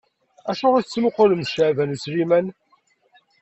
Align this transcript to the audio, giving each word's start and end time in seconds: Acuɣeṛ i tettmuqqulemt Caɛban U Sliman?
Acuɣeṛ 0.51 0.79
i 0.79 0.83
tettmuqqulemt 0.85 1.53
Caɛban 1.55 1.93
U 1.95 1.97
Sliman? 2.03 2.47